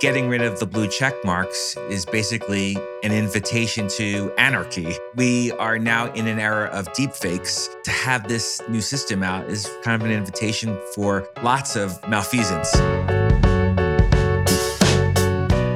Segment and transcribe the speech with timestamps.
[0.00, 4.94] getting rid of the blue check marks is basically an invitation to anarchy.
[5.14, 7.82] We are now in an era of deepfakes.
[7.82, 12.74] To have this new system out is kind of an invitation for lots of malfeasance.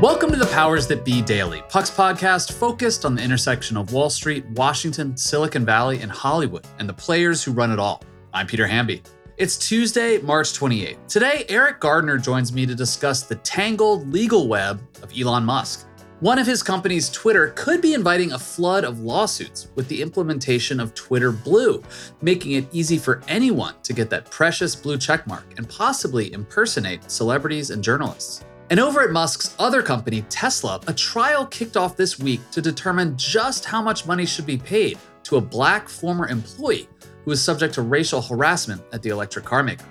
[0.03, 4.11] Welcome to the Powers That Be Daily, Puck's podcast focused on the intersection of Wall
[4.11, 8.03] Street, Washington, Silicon Valley, and Hollywood, and the players who run it all.
[8.35, 9.03] I'm Peter Hamby.
[9.41, 11.07] It's Tuesday, March 28th.
[11.09, 15.89] Today, Eriq Gardner joins me to discuss the tangled legal web of Elon Musk.
[16.21, 20.79] One of his companies, Twitter, could be inviting a flood of lawsuits with the implementation
[20.79, 21.83] of Twitter Blue,
[22.21, 27.71] making it easy for anyone to get that precious blue checkmark and possibly impersonate celebrities
[27.71, 28.45] and journalists.
[28.69, 33.17] And over at Musk's other company, Tesla, a trial kicked off this week to determine
[33.17, 36.91] just how much money should be paid to a black former employee
[37.25, 39.85] who was subject to racial harassment at the electric car maker.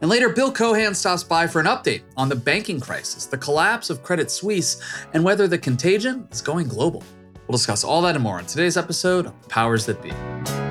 [0.00, 3.88] And later, Bill Cohan stops by for an update on the banking crisis, the collapse
[3.90, 4.82] of Credit Suisse,
[5.14, 7.02] and whether the contagion is going global.
[7.46, 10.63] We'll discuss all that and more in today's episode of Powers That Be.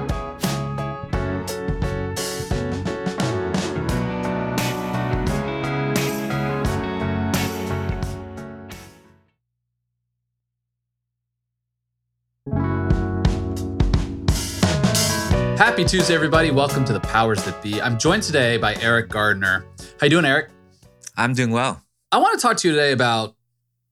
[15.64, 16.52] Happy Tuesday, everybody.
[16.52, 17.82] Welcome to the Powers That Be.
[17.82, 19.66] I'm joined today by Eriq Gardner.
[19.98, 20.50] How you doing, Eriq?
[21.16, 21.82] I'm doing well.
[22.12, 23.38] I want to talk to you today about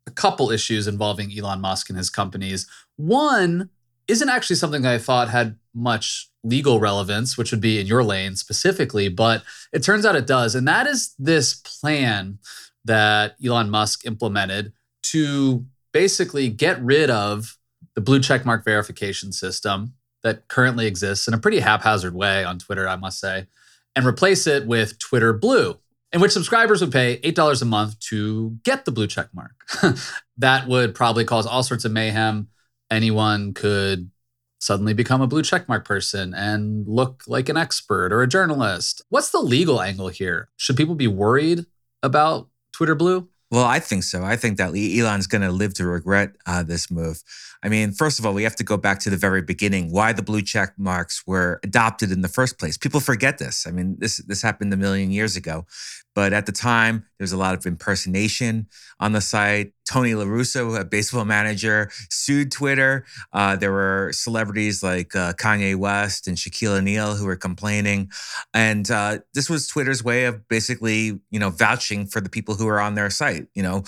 [0.06, 2.68] a couple issues involving Elon Musk and his companies.
[2.98, 3.70] One
[4.10, 8.36] isn't actually something I thought had much legal relevance, which would be in your lane
[8.36, 9.42] specifically, but
[9.72, 10.56] it turns out it does.
[10.56, 12.40] And that is this plan
[12.84, 17.58] that Elon Musk implemented to basically get rid of
[17.96, 22.88] the blue checkmark verification system that currently exists in a pretty haphazard way on Twitter,
[22.88, 23.48] I must say,
[23.96, 25.80] and replace it with Twitter Blue,
[26.12, 29.66] in which subscribers would pay $8 a month to get the blue check mark.
[30.38, 32.48] that would probably cause all sorts of mayhem.
[32.90, 34.12] Anyone could
[34.60, 39.02] suddenly become a blue checkmark person and look like an expert or a journalist.
[39.10, 40.50] What's the legal angle here?
[40.56, 41.66] Should people be worried
[42.04, 43.28] about Twitter Blue?
[43.50, 44.24] Well, I think so.
[44.24, 47.22] I think that Elon's going to live to regret uh, this move.
[47.64, 50.14] I mean, first of all, we have to go back to the very beginning, why
[50.14, 52.78] the blue check marks were adopted in the first place.
[52.78, 53.68] People forget this.
[53.68, 55.66] I mean, this this happened a million years ago.
[56.14, 58.68] But at the time, there was a lot of impersonation
[59.00, 59.72] on the site.
[59.90, 63.06] Tony La Russa, a baseball manager, sued Twitter.
[63.32, 68.12] Uh, there were celebrities like uh, Kanye West and Shaquille O'Neal who were complaining,
[68.54, 72.68] and uh, this was Twitter's way of basically, you know, vouching for the people who
[72.68, 73.48] are on their site.
[73.54, 73.84] You know,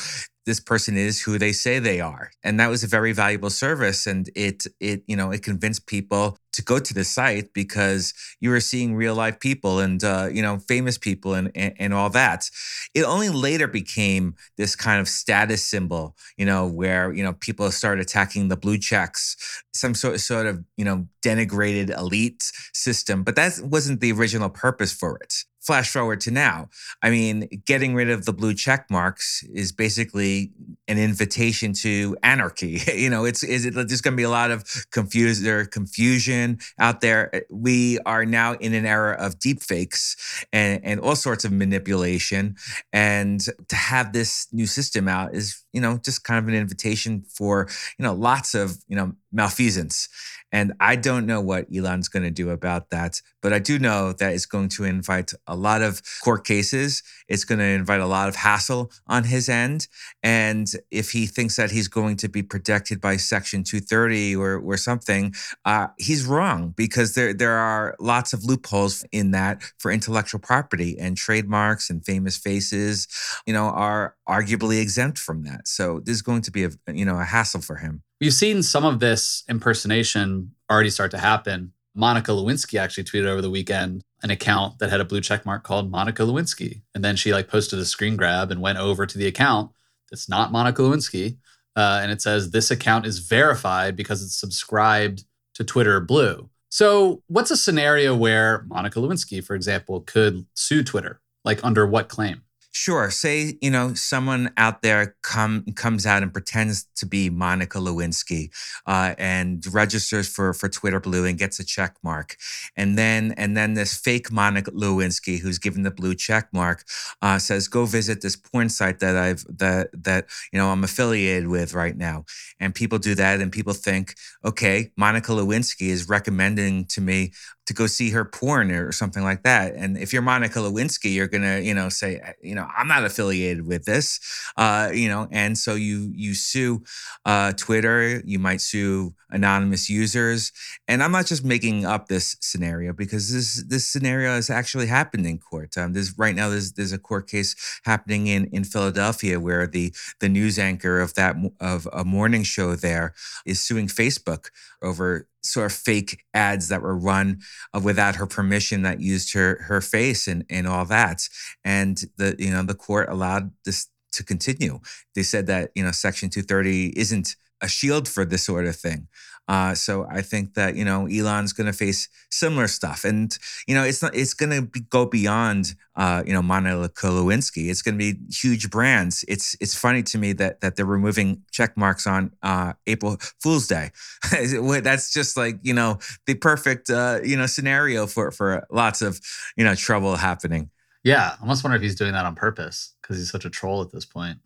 [0.45, 2.31] this person is who they say they are.
[2.43, 4.05] And that was a very valuable service.
[4.07, 8.49] And it it you know it convinced people to go to the site because you
[8.51, 12.09] were seeing real life people and uh, you know famous people and, and, and all
[12.11, 12.49] that.
[12.93, 17.69] It only later became this kind of status symbol you know where you know people
[17.71, 23.23] started attacking the blue checks some sort, sort of you know denigrated elite system.
[23.23, 26.69] But that wasn't the original purpose for it flash forward to now.
[27.01, 30.51] I mean, getting rid of the blue check marks is basically
[30.87, 32.81] an invitation to anarchy.
[32.95, 36.59] you know, it's is it there's going to be a lot of confuse there confusion
[36.79, 37.45] out there.
[37.49, 42.55] We are now in an era of deep fakes and, and all sorts of manipulation.
[42.91, 47.23] And to have this new system out is, you know, just kind of an invitation
[47.27, 50.09] for, you know, lots of, you know, malfeasance.
[50.53, 54.13] And I don't know what Elon's going to do about that, but I do know
[54.13, 57.01] that it's going to invite a lot of court cases.
[57.27, 59.87] It's going to invite a lot of hassle on his end.
[60.21, 64.77] And if he thinks that he's going to be protected by Section 230 or, or
[64.77, 65.33] something,
[65.65, 70.97] uh, he's wrong because there, there are lots of loopholes in that for intellectual property
[70.99, 73.07] and trademarks and famous faces,
[73.47, 75.67] you know, are arguably exempt from that.
[75.67, 78.03] So this is going to be a, you know, a hassle for him.
[78.23, 81.73] We've seen some of this impersonation already start to happen.
[81.93, 85.63] Monica Lewinsky actually tweeted over the weekend an account that had a blue check mark
[85.63, 86.83] called Monica Lewinsky.
[86.95, 89.71] And then she like posted a screen grab and went over to the account
[90.09, 91.35] that's not Monica Lewinsky.
[91.75, 96.49] Uh, and it says this account is verified because it's subscribed to Twitter Blue.
[96.69, 101.19] So, what's a scenario where Monica Lewinsky, for example, could sue Twitter?
[101.43, 102.43] Like, under what claim?
[102.75, 103.11] Sure.
[103.11, 108.49] Say, you know, someone out there come comes out and pretends to be Monica Lewinsky
[108.87, 112.35] uh, and registers for for Twitter Blue and gets a check mark.
[112.75, 116.83] And then and then this fake Monica Lewinsky who's given the blue check mark
[117.21, 121.49] uh, says, go visit this porn site that I've that that you know I'm affiliated
[121.49, 122.25] with right now.
[122.59, 127.33] And people do that and people think, okay, Monica Lewinsky is recommending to me
[127.65, 129.73] to go see her porn or something like that.
[129.75, 133.65] And if you're Monica Lewinsky, you're gonna, you know, say, you know, I'm not affiliated
[133.65, 134.19] with this,
[134.57, 136.83] uh, you know, and so you you sue
[137.25, 140.51] uh, Twitter, you might sue anonymous users,
[140.87, 145.25] and I'm not just making up this scenario because this this scenario has actually happened
[145.25, 145.77] in court.
[145.77, 147.55] Um, there's right now there's there's a court case
[147.85, 152.75] happening in in Philadelphia where the the news anchor of that of a morning show
[152.75, 153.13] there
[153.45, 154.47] is suing Facebook
[154.83, 157.39] over sort of fake ads that were run
[157.73, 161.27] uh, without her permission that used her her face and and all that.
[161.63, 164.79] And the you know the court allowed this to continue.
[165.15, 169.07] They said that you know section 230 isn't a shield for this sort of thing
[169.47, 173.37] uh, so I think that you know Elon's going to face similar stuff, and
[173.67, 177.69] you know it's not it's going to be, go beyond uh, you know Monica Lewinsky.
[177.69, 179.25] It's going to be huge brands.
[179.27, 183.67] It's it's funny to me that that they're removing check marks on uh, April Fool's
[183.67, 183.91] Day.
[184.31, 189.19] That's just like you know the perfect uh, you know scenario for for lots of
[189.57, 190.69] you know trouble happening.
[191.03, 193.81] Yeah, I almost wonder if he's doing that on purpose because he's such a troll
[193.81, 194.39] at this point.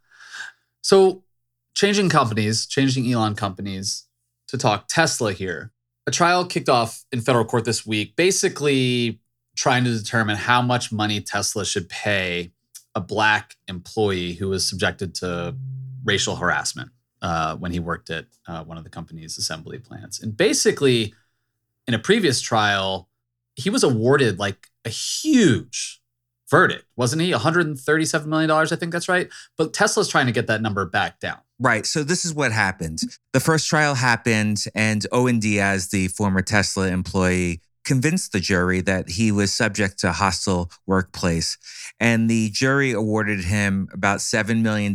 [0.80, 1.24] so
[1.74, 4.06] changing companies, changing Elon companies,
[4.48, 5.72] to talk Tesla here.
[6.06, 9.20] A trial kicked off in federal court this week, basically
[9.56, 12.52] trying to determine how much money Tesla should pay
[12.94, 15.54] a black employee who was subjected to
[16.04, 16.90] racial harassment
[17.22, 20.20] uh, when he worked at uh, one of the company's assembly plants.
[20.20, 21.14] And basically,
[21.88, 23.08] in a previous trial,
[23.56, 26.02] he was awarded like a huge
[26.50, 27.32] verdict, wasn't he?
[27.32, 29.28] $137 million, I think that's right.
[29.56, 31.38] But Tesla's trying to get that number back down.
[31.60, 31.86] Right.
[31.86, 33.00] So this is what happened.
[33.32, 39.10] The first trial happened, and Owen Diaz, the former Tesla employee, convinced the jury that
[39.10, 41.58] he was subject to hostile workplace.
[42.00, 44.94] And the jury awarded him about $7 million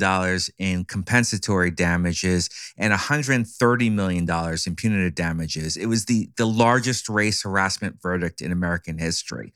[0.57, 4.27] in compensatory damages and $130 million
[4.65, 5.77] in punitive damages.
[5.77, 9.53] It was the, the largest race harassment verdict in American history.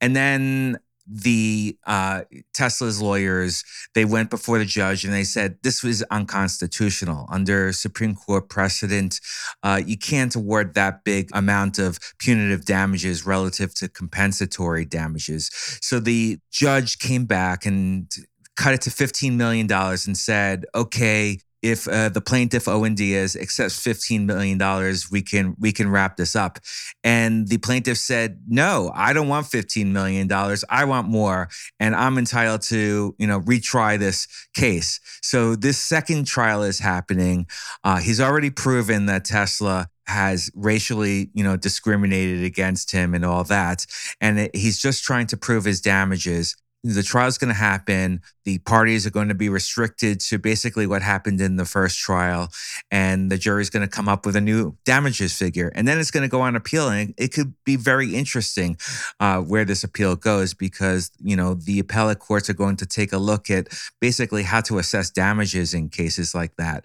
[0.00, 0.78] And then
[1.10, 2.22] the uh,
[2.54, 3.64] Tesla's lawyers
[3.94, 9.20] they went before the judge and they said this was unconstitutional under Supreme Court precedent.
[9.62, 15.50] Uh, you can't award that big amount of punitive damages relative to compensatory damages.
[15.82, 18.08] So the judge came back and
[18.56, 23.78] cut it to $15 million and said, okay, if uh, the plaintiff Owen Diaz accepts
[23.78, 26.58] fifteen million dollars, we can we can wrap this up.
[27.04, 30.64] And the plaintiff said, "No, I don't want fifteen million dollars.
[30.70, 31.48] I want more,
[31.78, 37.46] and I'm entitled to you know retry this case." So this second trial is happening.
[37.84, 43.44] Uh, he's already proven that Tesla has racially, you know, discriminated against him and all
[43.44, 43.86] that.
[44.20, 48.22] And he's just trying to prove his damages the trial is going to happen.
[48.44, 52.48] The parties are going to be restricted to basically what happened in the first trial,
[52.90, 55.98] and the jury is going to come up with a new damages figure, and then
[55.98, 58.78] it's going to go on appeal, and it could be very interesting
[59.20, 63.12] uh, where this appeal goes because you know the appellate courts are going to take
[63.12, 63.68] a look at
[64.00, 66.84] basically how to assess damages in cases like that,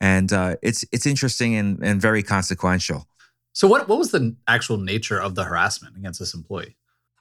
[0.00, 3.06] and uh, it's it's interesting and, and very consequential.
[3.52, 6.76] So, what what was the actual nature of the harassment against this employee?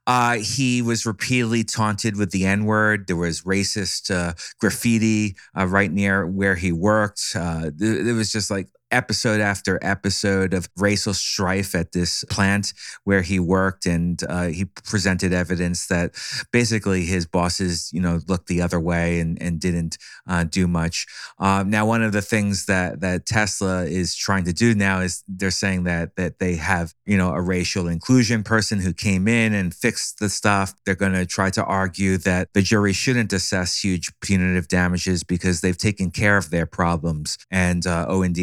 [0.10, 3.06] Uh, he was repeatedly taunted with the N word.
[3.06, 7.22] There was racist uh, graffiti uh, right near where he worked.
[7.36, 13.22] Uh, it was just like episode after episode of racial strife at this plant where
[13.22, 16.12] he worked and uh, he presented evidence that
[16.52, 19.98] basically his bosses you know looked the other way and, and didn't
[20.28, 21.06] uh, do much.
[21.40, 25.24] Um, now one of the things that that tesla is trying to do now is
[25.28, 29.54] they're saying that that they have you know a racial inclusion person who came in
[29.54, 30.74] and fixed the stuff.
[30.86, 35.62] They're going to try to argue that the jury shouldn't assess huge punitive damages because
[35.62, 37.38] they've taken care of their problems.
[37.52, 38.34] And uh, owen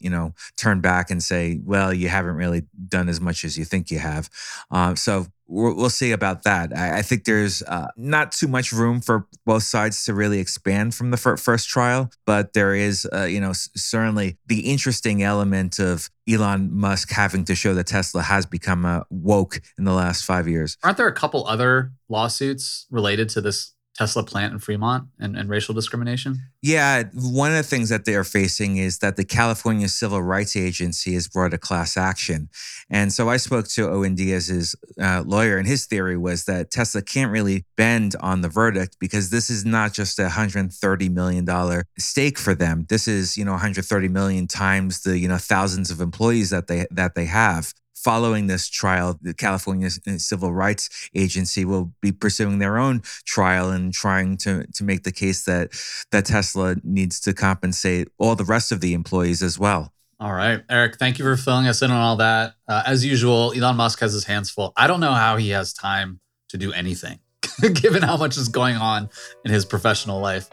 [0.00, 3.64] you know, turn back and say, well, you haven't really done as much as you
[3.64, 4.28] think you have.
[4.70, 6.76] Uh, so we'll see about that.
[6.76, 11.10] I, think there's uh, not too much room for both sides to really expand from
[11.10, 16.70] the first trial, but there is, uh, you know, certainly the interesting element of Elon
[16.70, 20.76] Musk having to show that Tesla has become uh, woke in the last five years.
[20.84, 25.50] Aren't there a couple other lawsuits related to this Tesla plant in Fremont and, and
[25.50, 26.38] racial discrimination?
[26.62, 30.54] Yeah, one of the things that they are facing is that the California Civil Rights
[30.56, 32.48] Agency has brought a class action.
[32.88, 37.02] And so I spoke to Owen Diaz's uh, lawyer, and his theory was that Tesla
[37.02, 42.38] can't really bend on the verdict because this is not just a $130 million stake
[42.38, 42.86] for them.
[42.88, 46.86] This is, you know, 130 million times the, you know, thousands of employees that they
[46.92, 52.58] that they have following this trial, the California uh, Civil Rights Agency will be pursuing
[52.58, 55.70] their own trial and trying to, to make the case that,
[56.12, 59.92] that Tesla needs to compensate all the rest of the employees as well.
[60.20, 62.54] All right, Eriq, thank you for filling us in on all that.
[62.66, 64.72] Uh, as usual, Elon Musk has his hands full.
[64.76, 67.20] I don't know how he has time to do anything,
[67.74, 69.10] given how much is going on
[69.44, 70.48] in his professional life.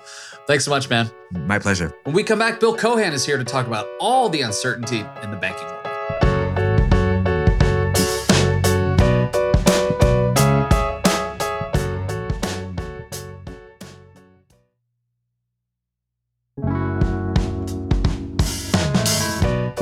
[0.46, 1.10] Thanks so much, man.
[1.32, 1.96] My pleasure.
[2.04, 5.32] When we come back, Bill Cohan is here to talk about all the uncertainty in
[5.32, 5.75] the banking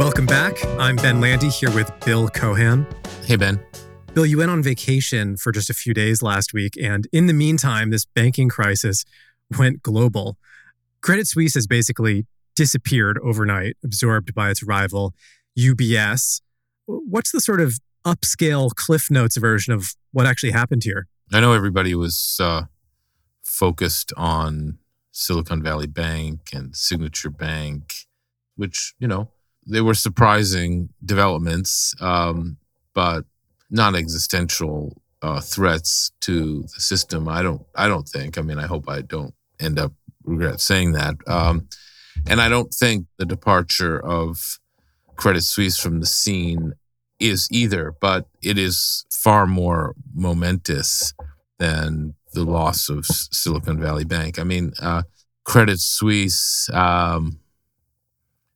[0.03, 0.57] Welcome back.
[0.77, 2.85] I'm Ben Landy here with Bill Cohan.
[3.25, 3.57] Hey, Ben.
[4.13, 7.33] Bill, you went on vacation for just a few days last week, and in the
[7.33, 9.05] meantime, this banking crisis
[9.57, 10.37] went global.
[10.99, 15.13] Credit Suisse has basically disappeared overnight, absorbed by its rival,
[15.57, 16.41] UBS.
[16.85, 21.07] What's the sort of upscale Cliff Notes version of what actually happened here?
[21.31, 22.63] I know everybody was uh,
[23.41, 24.79] focused on
[25.13, 27.93] Silicon Valley Bank and Signature Bank,
[28.57, 29.29] which, you know,
[29.65, 32.57] they were surprising developments, um,
[32.93, 33.25] but
[33.69, 37.27] not existential uh, threats to the system.
[37.27, 37.61] I don't.
[37.75, 38.37] I don't think.
[38.37, 39.93] I mean, I hope I don't end up
[40.23, 41.15] regret saying that.
[41.27, 41.67] Um,
[42.27, 44.59] and I don't think the departure of
[45.15, 46.73] Credit Suisse from the scene
[47.19, 51.13] is either, but it is far more momentous
[51.57, 54.39] than the loss of Silicon Valley Bank.
[54.39, 55.03] I mean, uh,
[55.45, 56.69] Credit Suisse.
[56.73, 57.39] Um,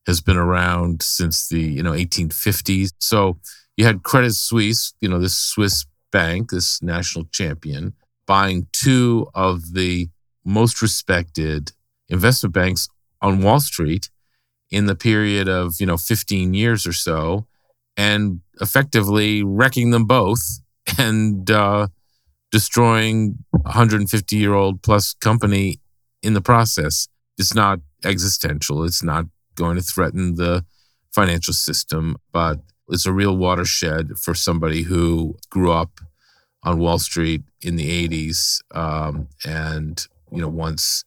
[0.07, 2.89] has been around since the you know 1850s.
[2.99, 3.37] So
[3.75, 7.93] you had Credit Suisse, you know this Swiss bank, this national champion,
[8.25, 10.09] buying two of the
[10.45, 11.73] most respected
[12.09, 12.87] investment banks
[13.21, 14.09] on Wall Street
[14.71, 17.45] in the period of you know 15 years or so,
[17.97, 20.61] and effectively wrecking them both
[20.97, 21.87] and uh,
[22.51, 25.79] destroying a 150 year old plus company
[26.23, 27.07] in the process.
[27.37, 28.83] It's not existential.
[28.83, 29.25] It's not
[29.57, 30.65] going to threaten the
[31.11, 32.59] financial system, but
[32.89, 35.99] it's a real watershed for somebody who grew up
[36.63, 41.03] on Wall Street in the 80s um, and, you know, once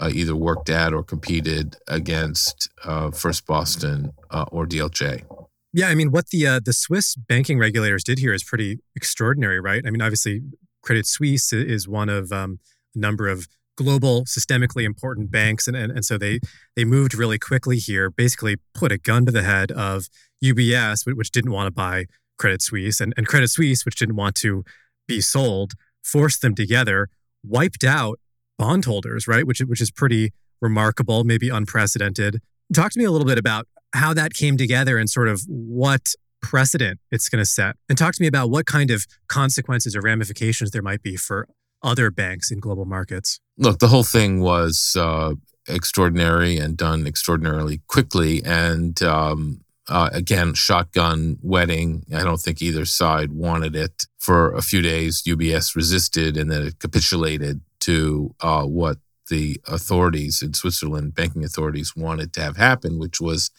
[0.00, 5.24] uh, either worked at or competed against uh, First Boston uh, or DLJ.
[5.72, 9.60] Yeah, I mean, what the uh, the Swiss banking regulators did here is pretty extraordinary,
[9.60, 9.82] right?
[9.86, 10.42] I mean, obviously,
[10.82, 12.58] Credit Suisse is one of um,
[12.94, 13.46] a number of
[13.78, 16.40] global systemically important banks and, and, and so they
[16.76, 20.08] they moved really quickly here basically put a gun to the head of
[20.44, 22.04] ubs which didn't want to buy
[22.38, 24.64] credit suisse and, and credit suisse which didn't want to
[25.06, 27.08] be sold forced them together
[27.44, 28.18] wiped out
[28.58, 32.40] bondholders right which, which is pretty remarkable maybe unprecedented.
[32.74, 36.14] Talk to me a little bit about how that came together and sort of what
[36.42, 37.76] precedent it's going to set.
[37.88, 41.48] And talk to me about what kind of consequences or ramifications there might be for
[41.82, 43.40] other banks in global markets?
[43.56, 45.34] Look, the whole thing was uh,
[45.68, 48.42] extraordinary and done extraordinarily quickly.
[48.44, 52.04] And um, uh, again, shotgun wedding.
[52.14, 54.06] I don't think either side wanted it.
[54.18, 58.98] For a few days, UBS resisted and then it capitulated to uh, what
[59.30, 63.50] the authorities in Switzerland, banking authorities, wanted to have happen, which was,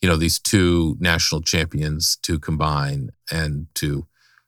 [0.00, 4.06] you know, these two national champions to combine and to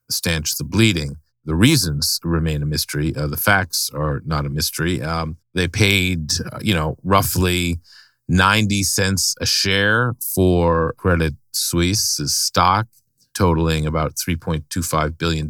[0.08, 1.16] stanch the bleeding.
[1.44, 3.14] The reasons remain a mystery.
[3.16, 5.02] Uh, the facts are not a mystery.
[5.02, 7.80] Um, they paid, uh, you know, roughly
[8.28, 12.86] 90 cents a share for Credit Suisse's stock,
[13.34, 15.48] totaling about $3.25 billion.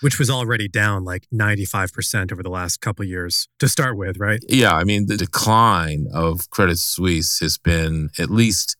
[0.00, 4.40] Which was already down like 95% over the last couple years to start with, right?
[4.48, 4.74] Yeah.
[4.74, 8.76] I mean, the decline of Credit Suisse has been at least,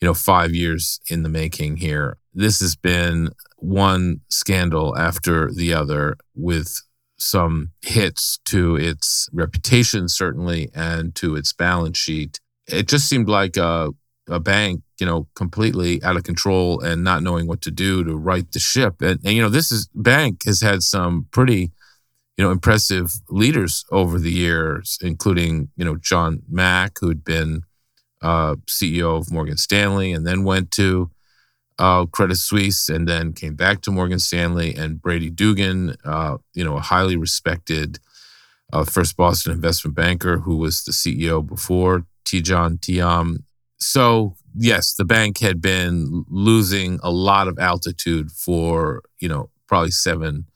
[0.00, 2.18] you know, five years in the making here.
[2.34, 6.80] This has been one scandal after the other with
[7.18, 12.40] some hits to its reputation, certainly, and to its balance sheet.
[12.66, 13.90] It just seemed like a,
[14.28, 18.16] a bank, you know, completely out of control and not knowing what to do to
[18.16, 19.02] right the ship.
[19.02, 21.72] And, and you know, this is bank has had some pretty,
[22.36, 27.62] you know, impressive leaders over the years, including, you know, John Mack, who'd been
[28.22, 31.10] uh, CEO of Morgan Stanley and then went to
[31.80, 36.62] uh, Credit Suisse and then came back to Morgan Stanley and Brady Dougan, uh, you
[36.62, 37.98] know, a highly respected
[38.72, 43.44] uh, first Boston investment banker who was the CEO before Tidjane Thiam.
[43.78, 49.90] So yes, the bank had been losing a lot of altitude for you know probably
[49.90, 50.46] seven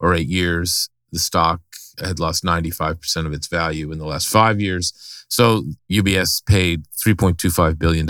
[0.00, 0.88] or eight years.
[1.12, 1.60] The stock
[1.98, 4.94] had lost 95% of its value in the last five years.
[5.28, 8.06] So UBS paid $3.25 billion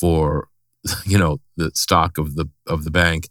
[0.00, 0.48] for
[1.04, 3.22] you know the stock of the of the bank.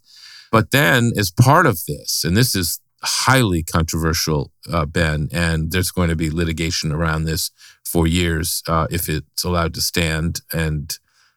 [0.52, 2.80] But then as part of this and this is
[3.26, 4.42] highly controversial
[4.76, 7.52] uh, ben and there's going to be litigation around this
[7.92, 10.32] for years uh, if it's allowed to stand.
[10.64, 10.86] And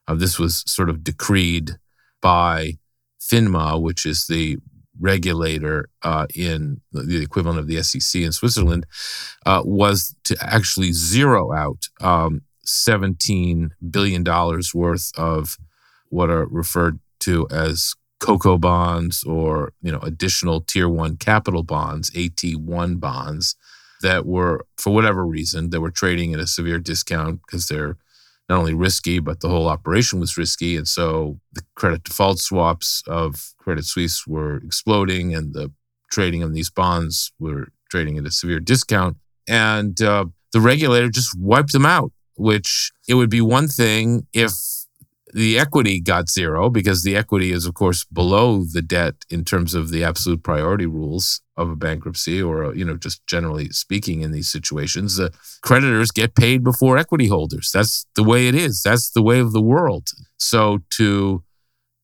[0.09, 1.79] Uh, this was sort of decreed
[2.21, 2.79] by
[3.21, 4.59] FINMA, which is the
[5.01, 8.85] regulator uh, in the equivalent of the SEC in Switzerland,
[9.47, 14.25] uh, was to actually zero out um, $17 billion
[14.75, 15.57] worth of
[16.13, 22.11] what are referred to as CoCo bonds or you know additional tier one capital bonds,
[22.11, 23.57] AT1 bonds
[24.03, 27.97] that were for whatever reason they were trading at a severe discount because they're
[28.49, 30.77] not only risky but the whole operation was risky.
[30.77, 35.73] And so the credit default swaps of Credit Suisse were exploding and the
[36.11, 39.17] trading of these bonds were trading at a severe discount.
[39.49, 44.51] And uh, the regulator just wiped them out which it would be one thing if
[45.33, 49.75] the equity got zero because the equity is, of course, below the debt in terms
[49.75, 54.33] of the absolute priority rules of a bankruptcy or, you know, just generally speaking in
[54.33, 55.17] these situations.
[55.17, 57.71] The creditors get paid before equity holders.
[57.73, 58.83] That's the way it is.
[58.83, 60.09] That's the way of the world.
[60.37, 61.43] So to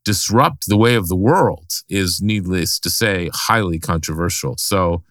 [0.04, 4.56] disrupt the way of the world is, needless to say, highly controversial.
[4.56, 5.02] So,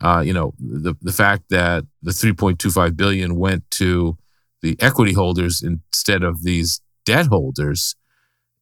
[0.00, 4.16] uh, you know, the, the fact that the 3.25 billion went to
[4.62, 7.96] the equity holders instead of these debt holders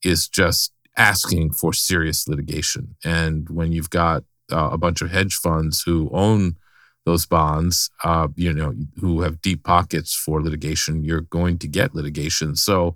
[0.04, 2.94] is just asking for serious litigation.
[3.04, 4.22] And when you've got
[4.52, 6.56] uh, a bunch of hedge funds who own
[7.04, 11.94] those bonds, uh, you know, who have deep pockets for litigation, you're going to get
[11.94, 12.54] litigation.
[12.54, 12.94] So,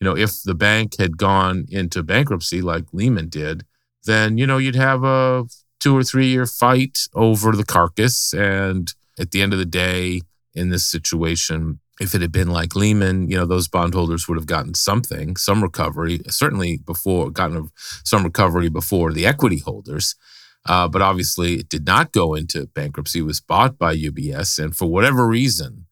[0.00, 3.64] you know, if the bank had gone into bankruptcy like Lehman did,
[4.04, 5.46] then, you know, you'd have a
[5.78, 8.32] two or three year fight over the carcass.
[8.34, 10.22] And at the end of the day,
[10.54, 14.46] in this situation, if it had been like Lehman, you know, those bondholders would have
[14.46, 17.70] gotten something, some recovery, certainly before gotten
[18.04, 20.16] some recovery before the equity holders.
[20.66, 23.20] Uh, but obviously, it did not go into bankruptcy.
[23.20, 25.86] It was bought by UBS, and for whatever reason,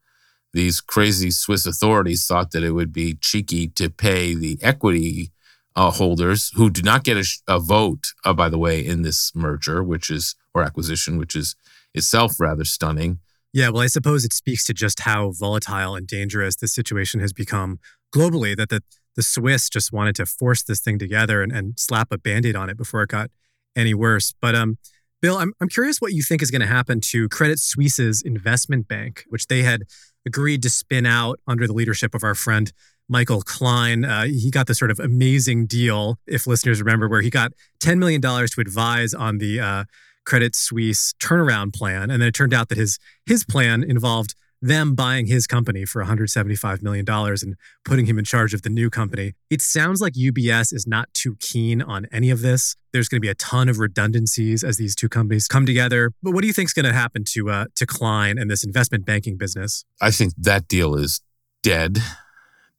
[0.55, 5.31] these crazy Swiss authorities thought that it would be cheeky to pay the equity
[5.77, 9.31] uh, holders who did not get a, a vote, uh, by the way, in this
[9.35, 11.55] merger, which is or acquisition, which is
[11.95, 13.21] itself rather stunning.
[13.53, 17.33] Yeah, well, I suppose it speaks to just how volatile and dangerous this situation has
[17.33, 17.79] become
[18.15, 18.83] globally that the,
[19.17, 22.57] the Swiss just wanted to force this thing together and, and slap a band aid
[22.57, 23.31] on it before it got
[23.75, 24.35] any worse.
[24.41, 24.77] But um,
[25.21, 28.87] Bill, I'm, I'm curious what you think is going to happen to Credit Suisse's investment
[28.87, 29.83] bank, which they had
[30.27, 32.73] agreed to spin out under the leadership of our friend
[33.09, 34.05] Michael Klein.
[34.05, 37.99] Uh, he got this sort of amazing deal, if listeners remember, where he got $10
[37.99, 39.85] million to advise on the uh,
[40.29, 44.95] Credit Suisse turnaround plan, and then it turned out that his his plan involved them
[44.95, 48.91] buying his company for 175 million dollars and putting him in charge of the new
[48.91, 49.33] company.
[49.49, 52.77] It sounds like UBS is not too keen on any of this.
[52.93, 56.13] There's going to be a ton of redundancies as these two companies come together.
[56.23, 58.65] But what do you think is going to happen to uh, to Klein and this
[58.65, 59.87] investment banking business?
[59.99, 61.23] I think that deal is
[61.63, 62.01] dead,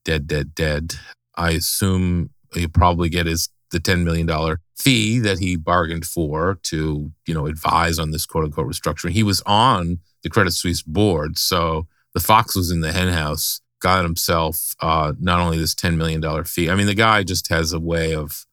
[0.06, 0.94] dead, dead, dead.
[1.36, 7.12] I assume he'll probably get his the $10 million fee that he bargained for to,
[7.26, 9.12] you know, advise on this quote unquote restructuring.
[9.12, 11.38] He was on the Credit Suisse board.
[11.38, 16.44] So the fox was in the henhouse, got himself uh, not only this $10 million
[16.44, 16.70] fee.
[16.70, 18.46] I mean, the guy just has a way of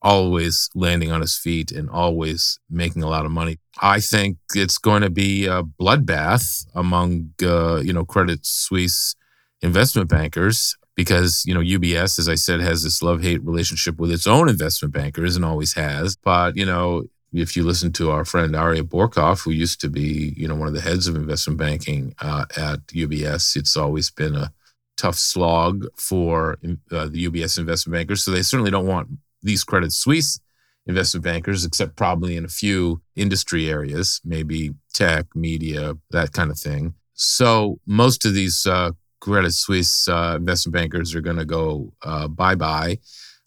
[0.00, 3.58] always landing on his feet and always making a lot of money.
[3.80, 9.14] I think it's going to be a bloodbath among, uh, you know, Credit Suisse
[9.60, 14.10] investment bankers because you know UBS, as I said, has this love hate relationship with
[14.10, 16.16] its own investment bankers and always has.
[16.16, 20.34] But you know, if you listen to our friend Aryeh Bourkoff, who used to be
[20.36, 24.34] you know one of the heads of investment banking uh, at UBS, it's always been
[24.34, 24.52] a
[24.96, 26.58] tough slog for
[26.90, 28.22] uh, the UBS investment bankers.
[28.22, 29.08] So they certainly don't want
[29.42, 30.38] these Credit Suisse
[30.86, 36.58] investment bankers, except probably in a few industry areas, maybe tech, media, that kind of
[36.58, 36.94] thing.
[37.14, 38.92] So most of these uh,
[39.22, 42.98] Credit Suisse uh, investment bankers are going to go uh, bye bye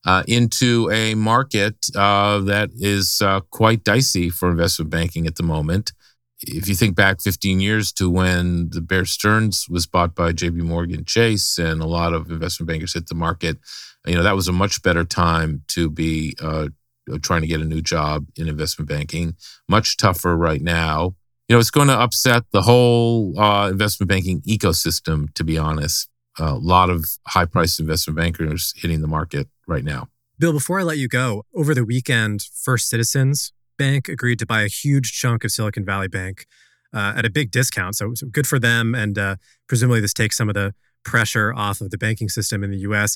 [0.05, 5.43] uh, into a market uh, that is uh, quite dicey for investment banking at the
[5.43, 5.91] moment.
[6.41, 10.61] If you think back 15 years to when the Bear Stearns was bought by JP
[10.61, 13.57] Morgan Chase and a lot of investment bankers hit the market,
[14.05, 16.67] you know, that was a much better time to be uh,
[17.21, 19.35] trying to get a new job in investment banking.
[19.67, 21.15] Much tougher right now
[21.47, 26.09] you know, it's going to upset the whole uh, investment banking ecosystem, to be honest.
[26.37, 30.09] A lot of high priced investment bankers hitting the market right now.
[30.37, 34.63] Bill, before I let you go, over the weekend, First Citizens Bank agreed to buy
[34.63, 36.45] a huge chunk of Silicon Valley Bank
[36.93, 37.95] uh, at a big discount.
[37.95, 38.95] So, so good for them.
[38.95, 39.35] And uh,
[39.67, 40.73] presumably, this takes some of the
[41.05, 43.15] pressure off of the banking system in the US.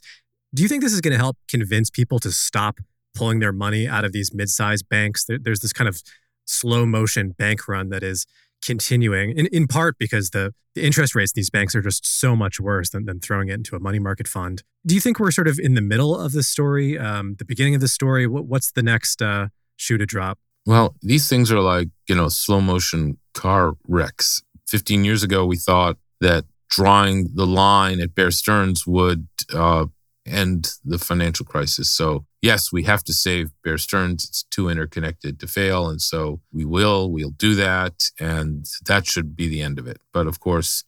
[0.53, 2.79] Do you think this is going to help convince people to stop
[3.15, 5.25] pulling their money out of these mid sized banks?
[5.25, 6.01] There, there's this kind of
[6.49, 8.25] slow motion bank run that is
[8.61, 12.59] continuing, in, in part because the, the interest rates these banks are just so much
[12.59, 14.63] worse than, than throwing it into a money market fund.
[14.85, 17.75] Do you think we're sort of in the middle of the story, um, the beginning
[17.75, 18.27] of the story?
[18.27, 20.39] What, what's the next uh, shoe to drop?
[20.65, 24.41] Well, these things are like, you know, slow motion car wrecks.
[24.67, 29.85] 15 years ago, we thought that drawing the line at Bear Stearns would uh,
[30.29, 31.89] end the financial crisis.
[31.89, 34.23] So, yes, we have to save Bear Stearns.
[34.23, 35.89] It's too interconnected to fail.
[35.89, 38.03] And so we will, we'll do that.
[38.19, 39.99] And that should be the end of it.
[40.13, 40.83] But of course,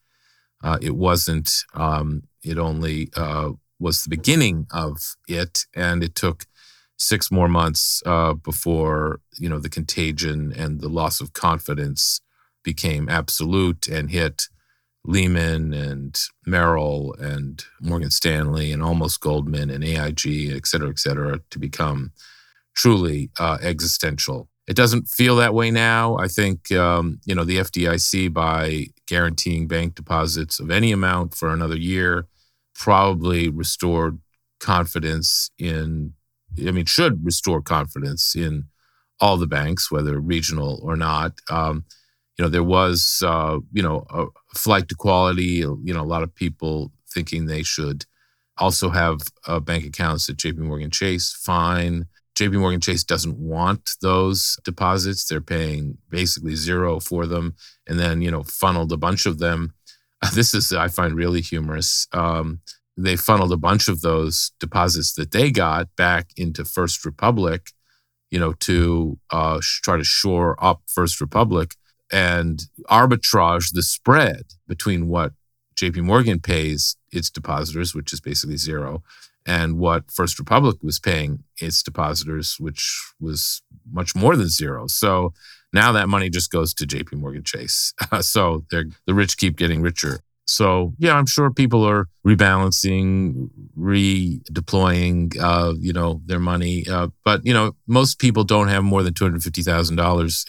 [0.64, 1.52] uh, it wasn't.
[1.74, 5.66] Um, it only uh, was the beginning of it.
[5.76, 6.46] And it took
[7.02, 12.22] six more months uh, before you know the contagion and the loss of confidence
[12.64, 14.48] became absolute and hit
[15.04, 21.40] Lehman and Merrill and Morgan Stanley and almost Goldman and AIG, et cetera, et cetera,
[21.50, 22.12] to become
[22.76, 24.48] truly uh, existential.
[24.68, 26.18] It doesn't feel that way now.
[26.18, 31.50] I think um, you know the FDIC by guaranteeing bank deposits of any amount for
[31.50, 32.28] another year
[32.76, 34.20] probably restored
[34.60, 36.14] confidence in
[36.60, 38.66] I mean, should restore confidence in
[39.20, 41.40] all the banks, whether regional or not.
[41.50, 41.86] Um,
[42.42, 44.26] you know, there was, uh, you know, a
[44.58, 45.62] flight to quality.
[45.64, 48.06] You know, a lot of people thinking they should
[48.58, 50.62] also have uh, bank accounts at J.P.
[50.62, 51.32] Morgan Chase.
[51.32, 52.08] Fine.
[52.34, 52.58] J.P.
[52.58, 55.24] Morgan Chase doesn't want those deposits.
[55.24, 57.54] They're paying basically zero for them,
[57.88, 59.76] and then you know, funneled a bunch of them.
[60.34, 62.08] This is I find really humorous.
[62.12, 62.62] Um,
[62.98, 67.70] they funneled a bunch of those deposits that they got back into First Republic,
[68.32, 71.76] you know, to uh, try to shore up First Republic
[72.12, 75.34] and arbitrage the spread between what
[75.76, 79.02] JP Morgan pays its depositors, which is basically zero,
[79.46, 84.88] and what First Republic was paying its depositors, which was much more than zero.
[84.88, 85.34] So
[85.74, 87.94] now that money just goes to JP Morgan Chase.
[88.22, 90.20] so the rich keep getting richer.
[90.52, 96.86] So yeah, I'm sure people are rebalancing, redeploying, uh, you know, their money.
[96.88, 100.04] Uh, but you know, most people don't have more than two hundred fifty thousand uh,
[100.04, 100.46] dollars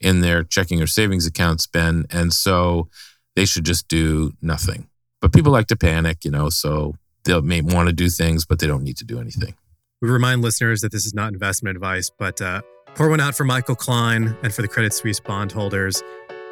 [0.00, 2.88] in their checking or savings accounts, Ben, and so
[3.36, 4.88] they should just do nothing.
[5.20, 8.58] But people like to panic, you know, so they may want to do things, but
[8.58, 9.54] they don't need to do anything.
[10.00, 12.62] We remind listeners that this is not investment advice, but uh,
[12.94, 16.02] pour one out for Michael Klein and for the Credit Suisse bondholders.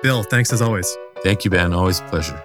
[0.02, 0.96] Bill, thanks as always.
[1.22, 1.72] Thank you, Ben.
[1.72, 2.44] Always a pleasure.